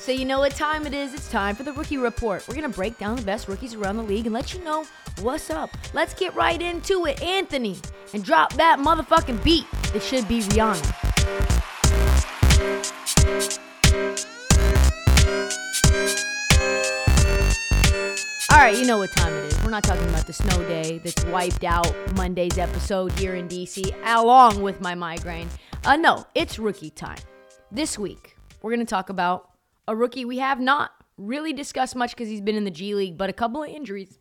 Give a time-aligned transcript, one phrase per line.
[0.00, 1.12] So you know what time it is.
[1.12, 2.42] It's time for the Rookie Report.
[2.48, 4.86] We're going to break down the best rookies around the league and let you know
[5.20, 5.68] what's up.
[5.92, 7.76] Let's get right into it, Anthony,
[8.14, 9.66] and drop that motherfucking beat.
[9.94, 10.94] It should be Rihanna.
[18.50, 19.62] All right, you know what time it is.
[19.62, 23.94] We're not talking about the snow day that's wiped out Monday's episode here in DC,
[24.06, 25.50] along with my migraine.
[25.84, 27.18] Uh, no, it's rookie time.
[27.70, 29.49] This week, we're going to talk about
[29.90, 33.18] a rookie we have not really discussed much because he's been in the G League,
[33.18, 34.20] but a couple of injuries,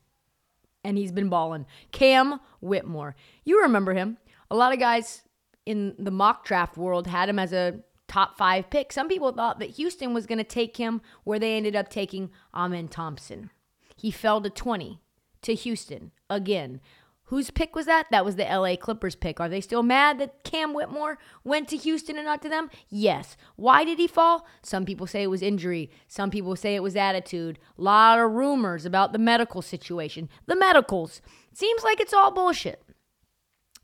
[0.83, 1.67] and he's been balling.
[1.91, 3.15] Cam Whitmore.
[3.45, 4.17] You remember him.
[4.49, 5.21] A lot of guys
[5.67, 8.91] in the mock draft world had him as a top five pick.
[8.91, 12.31] Some people thought that Houston was going to take him where they ended up taking
[12.55, 13.51] Amen Thompson.
[13.95, 14.99] He fell to 20
[15.43, 16.81] to Houston again.
[17.29, 18.07] Whose pick was that?
[18.09, 19.39] That was the LA Clippers pick.
[19.39, 22.71] Are they still mad that Cam Whitmore went to Houston and not to them?
[22.89, 23.37] Yes.
[23.55, 24.47] Why did he fall?
[24.63, 25.91] Some people say it was injury.
[26.07, 27.59] Some people say it was attitude.
[27.77, 30.27] A lot of rumors about the medical situation.
[30.47, 31.21] The medicals.
[31.53, 32.81] Seems like it's all bullshit.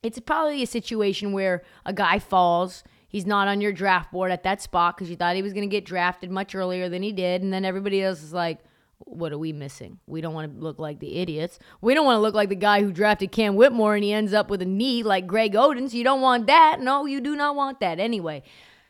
[0.01, 2.83] It's probably a situation where a guy falls.
[3.07, 5.69] He's not on your draft board at that spot because you thought he was going
[5.69, 7.43] to get drafted much earlier than he did.
[7.43, 8.61] And then everybody else is like,
[8.99, 9.99] what are we missing?
[10.07, 11.59] We don't want to look like the idiots.
[11.81, 14.33] We don't want to look like the guy who drafted Cam Whitmore and he ends
[14.33, 15.89] up with a knee like Greg Oden.
[15.89, 16.79] So you don't want that.
[16.79, 17.99] No, you do not want that.
[17.99, 18.43] Anyway,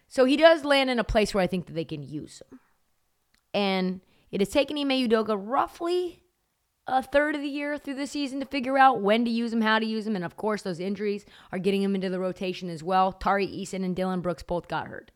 [0.07, 2.59] so he does land in a place where I think that they can use him.
[3.53, 4.01] And
[4.31, 6.21] it has taken Ime Udoka roughly
[6.87, 9.61] a third of the year through the season to figure out when to use him,
[9.61, 10.15] how to use him.
[10.15, 13.11] And of course, those injuries are getting him into the rotation as well.
[13.11, 15.11] Tari Eason and Dillon Brooks both got hurt.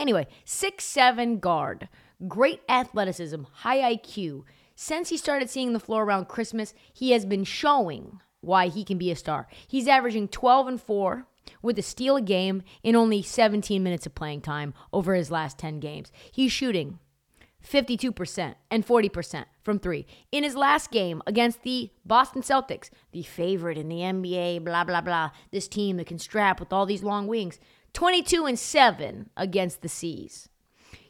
[0.00, 1.86] Anyway, six seven guard.
[2.26, 4.44] Great athleticism, high IQ.
[4.74, 8.96] Since he started seeing the floor around Christmas, he has been showing why he can
[8.96, 9.46] be a star.
[9.68, 11.26] He's averaging 12 and 4
[11.60, 15.58] with a steal a game in only 17 minutes of playing time over his last
[15.58, 16.10] 10 games.
[16.32, 16.98] He's shooting
[17.62, 20.06] 52% and 40% from three.
[20.32, 25.02] In his last game against the Boston Celtics, the favorite in the NBA, blah, blah,
[25.02, 27.58] blah, this team that can strap with all these long wings,
[27.92, 30.48] 22 and 7 against the C's.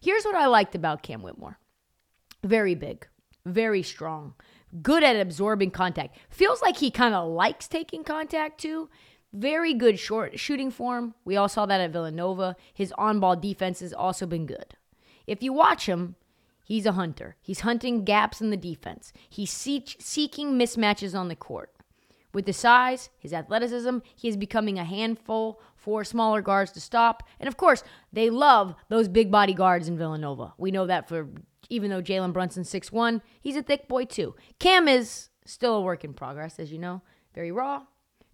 [0.01, 1.59] Here's what I liked about Cam Whitmore
[2.43, 3.07] very big,
[3.45, 4.35] very strong,
[4.83, 6.17] good at absorbing contact.
[6.31, 8.89] Feels like he kind of likes taking contact too.
[9.33, 11.15] Very good short shooting form.
[11.25, 12.57] We all saw that at Villanova.
[12.73, 14.75] His on ball defense has also been good.
[15.27, 16.17] If you watch him,
[16.65, 17.37] he's a hunter.
[17.41, 21.73] He's hunting gaps in the defense, he's seeking mismatches on the court.
[22.33, 27.23] With the size, his athleticism, he is becoming a handful for smaller guards to stop.
[27.41, 27.83] And of course,
[28.13, 30.53] they love those big body guards in Villanova.
[30.59, 31.29] We know that for
[31.69, 34.35] even though Jalen Brunson's 6'1, he's a thick boy too.
[34.59, 37.03] Cam is still a work in progress, as you know,
[37.35, 37.83] very raw,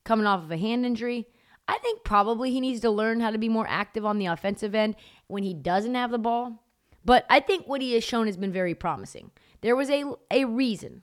[0.05, 1.27] coming off of a hand injury.
[1.69, 4.75] I think probably he needs to learn how to be more active on the offensive
[4.75, 4.97] end
[5.27, 6.63] when he doesn't have the ball.
[7.05, 9.31] But I think what he has shown has been very promising.
[9.61, 11.03] There was a, a reason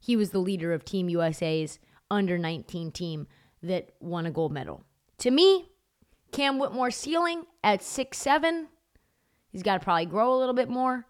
[0.00, 1.78] he was the leader of Team USA's
[2.10, 3.26] under 19 team
[3.62, 4.84] that won a gold medal.
[5.18, 5.70] To me,
[6.32, 8.68] Cam Whitmore ceiling at six seven,
[9.50, 11.06] he's got to probably grow a little bit more.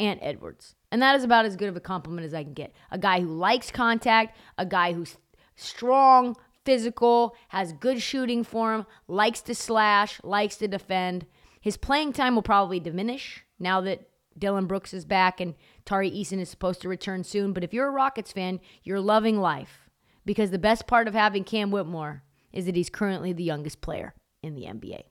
[0.00, 0.74] Ant Edwards.
[0.90, 2.72] And that is about as good of a compliment as I can get.
[2.90, 5.16] A guy who likes contact, a guy who's
[5.54, 11.26] strong, physical, has good shooting form, likes to slash, likes to defend.
[11.60, 15.54] His playing time will probably diminish now that Dillon Brooks is back and
[15.84, 17.52] Tari Eason is supposed to return soon.
[17.52, 19.88] But if you're a Rockets fan, you're loving life
[20.24, 24.14] because the best part of having Cam Whitmore is that he's currently the youngest player
[24.42, 25.02] in the NBA.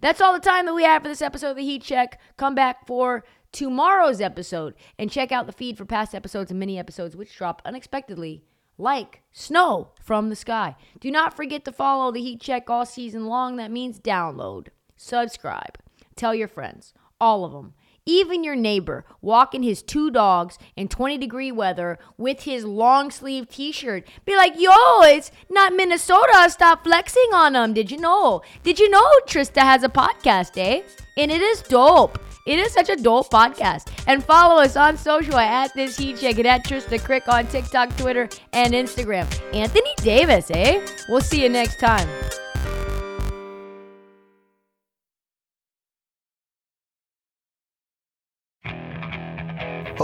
[0.00, 2.20] That's all the time that we have for this episode of the Heat Check.
[2.36, 6.78] Come back for tomorrow's episode and check out the feed for past episodes and mini
[6.78, 8.44] episodes which drop unexpectedly
[8.78, 10.76] like snow from the sky.
[11.00, 13.56] Do not forget to follow the Heat Check all season long.
[13.56, 15.78] That means download, subscribe,
[16.16, 17.74] tell your friends, all of them
[18.10, 23.48] even your neighbor walking his two dogs in 20 degree weather with his long sleeve
[23.48, 24.04] t shirt.
[24.24, 26.48] Be like, yo, it's not Minnesota.
[26.50, 27.72] Stop flexing on them.
[27.72, 28.42] Did you know?
[28.64, 30.82] Did you know Trysta has a podcast, eh?
[31.16, 32.18] And it is dope.
[32.46, 33.92] It is such a dope podcast.
[34.06, 37.96] And follow us on social at this heat check and at Trysta Krick on TikTok,
[37.96, 39.26] Twitter, and Instagram.
[39.54, 40.84] Anthony Davis, eh?
[41.08, 42.08] We'll see you next time.